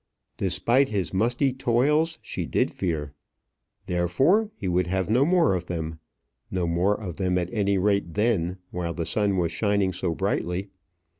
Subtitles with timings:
[0.37, 3.13] Despite his musty toils, she did fear.
[3.85, 5.99] Therefore, he would have no more of them.
[6.49, 10.69] No more of them at any rate then, while the sun was shining so brightly.